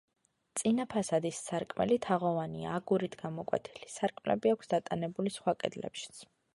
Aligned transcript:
წინა 0.61 0.85
ფასადის 0.93 1.41
სარკმელი 1.49 1.99
თაღოვანია, 2.07 2.73
აგურით 2.79 3.21
გამოკვეთილი, 3.23 3.93
სარკმლები 3.99 4.57
აქვს 4.57 4.77
დატანებული 4.77 5.39
სხვა 5.41 5.61
კედლებშიც. 5.65 6.29